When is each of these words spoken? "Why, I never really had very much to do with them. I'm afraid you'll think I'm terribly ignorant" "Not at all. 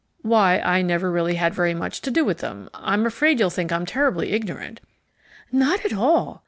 "Why, 0.23 0.57
I 0.57 0.81
never 0.81 1.11
really 1.11 1.35
had 1.35 1.53
very 1.53 1.75
much 1.75 2.01
to 2.01 2.09
do 2.09 2.25
with 2.25 2.39
them. 2.39 2.71
I'm 2.73 3.05
afraid 3.05 3.39
you'll 3.39 3.51
think 3.51 3.71
I'm 3.71 3.85
terribly 3.85 4.31
ignorant" 4.31 4.81
"Not 5.51 5.85
at 5.85 5.93
all. 5.93 6.39